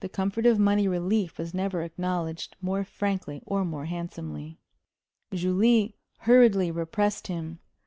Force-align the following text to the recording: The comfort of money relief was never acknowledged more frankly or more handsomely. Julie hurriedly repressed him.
The 0.00 0.08
comfort 0.08 0.46
of 0.46 0.58
money 0.58 0.88
relief 0.88 1.36
was 1.36 1.52
never 1.52 1.82
acknowledged 1.82 2.56
more 2.62 2.82
frankly 2.82 3.42
or 3.44 3.62
more 3.62 3.84
handsomely. 3.84 4.58
Julie 5.34 5.96
hurriedly 6.20 6.70
repressed 6.70 7.26
him. 7.26 7.58